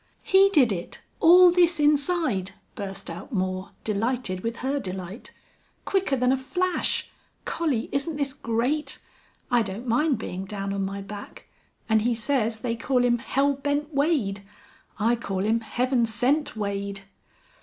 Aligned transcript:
"He 0.23 0.49
did 0.51 0.71
it 0.71 1.03
all 1.19 1.51
this 1.51 1.79
inside," 1.79 2.53
burst 2.73 3.07
out 3.07 3.31
Moore, 3.31 3.69
delighted 3.83 4.39
with 4.39 4.55
her 4.65 4.79
delight. 4.79 5.31
"Quicker 5.85 6.17
than 6.17 6.31
a 6.31 6.37
flash! 6.37 7.11
Collie, 7.45 7.87
isn't 7.91 8.15
this 8.15 8.33
great? 8.33 8.97
I 9.51 9.61
don't 9.61 9.85
mind 9.85 10.17
being 10.17 10.45
down 10.45 10.73
on 10.73 10.83
my 10.83 11.01
back. 11.03 11.45
And 11.87 12.01
he 12.01 12.15
says 12.15 12.61
they 12.61 12.75
call 12.75 13.05
him 13.05 13.19
Hell 13.19 13.53
Bent 13.53 13.93
Wade. 13.93 14.41
I 14.97 15.15
call 15.15 15.43
him 15.45 15.59
Heaven 15.59 16.07
Sent 16.07 16.55
Wade!" 16.57 17.01